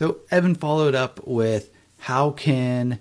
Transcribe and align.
So 0.00 0.16
Evan 0.30 0.54
followed 0.54 0.94
up 0.94 1.20
with 1.26 1.70
how 1.98 2.30
can 2.30 3.00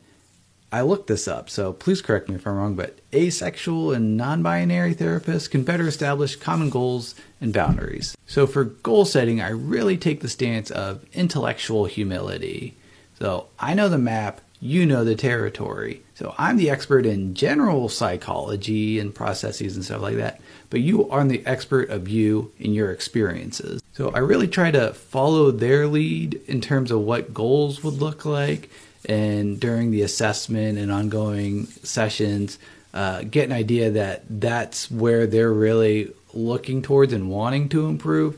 I 0.69 0.81
looked 0.81 1.07
this 1.07 1.29
up, 1.29 1.49
so 1.49 1.72
please 1.72 2.02
correct 2.02 2.27
me 2.27 2.35
if 2.35 2.45
I'm 2.45 2.57
wrong, 2.57 2.75
but 2.75 2.99
asexual 3.14 3.94
and 3.94 4.18
non 4.18 4.44
binary 4.44 4.94
therapists 4.94 5.49
can 5.49 5.63
better 5.63 5.88
establish 5.88 6.35
common 6.35 6.70
goals 6.70 7.15
and 7.39 7.54
boundaries. 7.54 8.17
So 8.27 8.46
for 8.46 8.65
goal 8.65 9.05
setting, 9.05 9.39
I 9.39 9.47
really 9.47 9.96
take 9.96 10.20
the 10.20 10.27
stance 10.27 10.71
of 10.71 11.05
intellectual 11.13 11.85
humility. 11.85 12.75
So 13.18 13.47
I 13.57 13.75
know 13.75 13.88
the 13.88 13.97
map, 13.97 14.41
you 14.62 14.86
know 14.86 15.04
the 15.04 15.16
territory. 15.16 16.02
So 16.16 16.36
I'm 16.38 16.57
the 16.57 16.70
expert 16.70 17.05
in 17.05 17.34
general 17.34 17.88
psychology 17.89 19.00
and 19.00 19.16
processes 19.16 19.76
and 19.76 19.86
stuff 19.86 20.02
like 20.02 20.18
that, 20.18 20.41
but 20.70 20.82
you 20.82 21.09
are 21.09 21.23
the 21.23 21.46
expert 21.46 21.89
of 21.89 22.09
you 22.09 22.52
and 22.59 22.76
your 22.76 22.91
experiences. 22.91 23.82
So 23.94 24.09
I 24.12 24.20
really 24.20 24.48
try 24.48 24.72
to 24.72 24.94
follow 24.94 25.52
their 25.52 25.88
lead 25.88 26.41
in 26.48 26.62
terms 26.62 26.91
of 26.91 27.02
what 27.02 27.34
goals 27.34 27.84
would 27.84 27.95
look 27.95 28.26
like 28.26 28.70
and 29.08 29.59
during 29.59 29.91
the 29.91 30.02
assessment 30.02 30.78
and 30.78 30.91
ongoing 30.91 31.66
sessions, 31.67 32.59
uh, 32.94 33.23
get 33.23 33.45
an 33.45 33.53
idea 33.53 33.91
that 33.91 34.23
that's 34.30 34.91
where 34.91 35.26
they're 35.28 35.53
really 35.53 36.12
looking 36.34 36.81
towards 36.81 37.14
and 37.14 37.30
wanting 37.30 37.70
to 37.70 37.88
improve. 37.88 38.36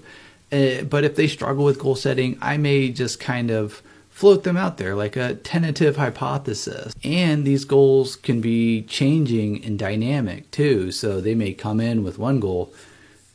Uh, 0.51 0.83
but 0.83 1.03
if 1.03 1.15
they 1.15 1.27
struggle 1.27 1.63
with 1.63 1.79
goal 1.79 1.95
setting, 1.95 2.37
I 2.41 2.57
may 2.57 2.89
just 2.89 3.19
kind 3.19 3.49
of 3.49 3.81
float 4.11 4.43
them 4.43 4.57
out 4.57 4.77
there 4.77 4.93
like 4.93 5.15
a 5.15 5.33
tentative 5.33 5.97
hypothesis. 5.97 6.93
And 7.03 7.43
these 7.43 7.65
goals 7.65 8.15
can 8.15 8.39
be 8.39 8.83
changing 8.83 9.65
and 9.65 9.79
dynamic 9.79 10.51
too. 10.51 10.91
So 10.91 11.19
they 11.19 11.33
may 11.33 11.53
come 11.53 11.79
in 11.79 12.03
with 12.03 12.19
one 12.19 12.39
goal 12.39 12.71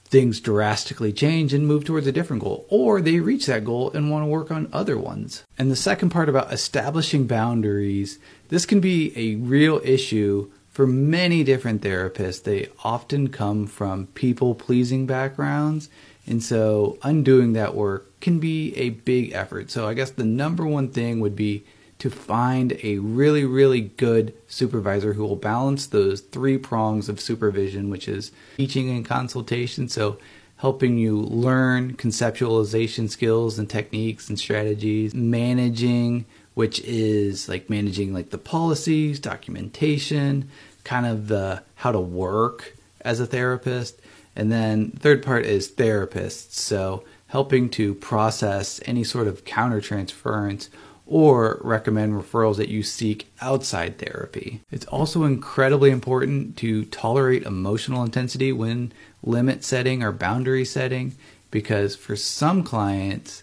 things 0.08 0.40
drastically 0.40 1.12
change 1.12 1.52
and 1.52 1.66
move 1.66 1.84
towards 1.84 2.06
a 2.06 2.12
different 2.12 2.42
goal, 2.42 2.64
or 2.68 3.00
they 3.00 3.18
reach 3.18 3.46
that 3.46 3.64
goal 3.64 3.90
and 3.92 4.10
want 4.10 4.22
to 4.22 4.28
work 4.28 4.50
on 4.50 4.68
other 4.72 4.96
ones. 4.96 5.44
And 5.58 5.70
the 5.70 5.76
second 5.76 6.10
part 6.10 6.28
about 6.28 6.52
establishing 6.52 7.26
boundaries, 7.26 8.18
this 8.48 8.66
can 8.66 8.80
be 8.80 9.12
a 9.16 9.34
real 9.36 9.80
issue 9.84 10.50
for 10.76 10.86
many 10.86 11.42
different 11.42 11.80
therapists. 11.80 12.42
They 12.42 12.68
often 12.84 13.28
come 13.28 13.66
from 13.66 14.08
people 14.08 14.54
pleasing 14.54 15.06
backgrounds, 15.06 15.88
and 16.26 16.42
so 16.42 16.98
undoing 17.02 17.54
that 17.54 17.74
work 17.74 18.20
can 18.20 18.38
be 18.40 18.76
a 18.76 18.90
big 18.90 19.32
effort. 19.32 19.70
So 19.70 19.88
I 19.88 19.94
guess 19.94 20.10
the 20.10 20.26
number 20.26 20.66
one 20.66 20.90
thing 20.90 21.20
would 21.20 21.34
be 21.34 21.64
to 22.00 22.10
find 22.10 22.78
a 22.82 22.98
really, 22.98 23.46
really 23.46 23.80
good 23.80 24.34
supervisor 24.48 25.14
who 25.14 25.24
will 25.24 25.36
balance 25.36 25.86
those 25.86 26.20
three 26.20 26.58
prongs 26.58 27.08
of 27.08 27.22
supervision, 27.22 27.88
which 27.88 28.06
is 28.06 28.30
teaching 28.58 28.90
and 28.90 29.02
consultation. 29.02 29.88
So, 29.88 30.18
helping 30.58 30.98
you 30.98 31.20
learn 31.20 31.94
conceptualization 31.94 33.08
skills 33.08 33.58
and 33.58 33.68
techniques 33.68 34.28
and 34.28 34.38
strategies, 34.38 35.14
managing, 35.14 36.26
which 36.56 36.80
is 36.80 37.50
like 37.50 37.68
managing 37.68 38.14
like 38.14 38.30
the 38.30 38.38
policies, 38.38 39.20
documentation, 39.20 40.48
kind 40.84 41.04
of 41.04 41.28
the 41.28 41.62
how 41.74 41.92
to 41.92 42.00
work 42.00 42.74
as 43.02 43.20
a 43.20 43.26
therapist. 43.26 44.00
And 44.34 44.50
then 44.50 44.90
third 44.92 45.22
part 45.22 45.44
is 45.44 45.70
therapists. 45.70 46.52
So, 46.52 47.04
helping 47.26 47.68
to 47.68 47.94
process 47.96 48.80
any 48.86 49.04
sort 49.04 49.26
of 49.26 49.44
countertransference 49.44 50.70
or 51.04 51.60
recommend 51.62 52.14
referrals 52.14 52.56
that 52.56 52.70
you 52.70 52.82
seek 52.82 53.30
outside 53.42 53.98
therapy. 53.98 54.62
It's 54.70 54.86
also 54.86 55.24
incredibly 55.24 55.90
important 55.90 56.56
to 56.58 56.86
tolerate 56.86 57.42
emotional 57.42 58.02
intensity 58.02 58.50
when 58.50 58.94
limit 59.22 59.62
setting 59.62 60.02
or 60.02 60.10
boundary 60.10 60.64
setting 60.64 61.16
because 61.50 61.94
for 61.94 62.16
some 62.16 62.62
clients, 62.62 63.42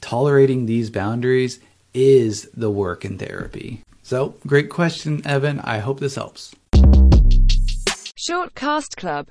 tolerating 0.00 0.64
these 0.64 0.88
boundaries 0.88 1.60
is 1.96 2.50
the 2.54 2.70
work 2.70 3.04
in 3.04 3.16
therapy. 3.16 3.82
So, 4.02 4.36
great 4.46 4.68
question, 4.68 5.26
Evan. 5.26 5.58
I 5.60 5.78
hope 5.78 5.98
this 5.98 6.14
helps. 6.16 6.54
Short 8.14 8.54
Cast 8.54 8.96
Club 8.98 9.24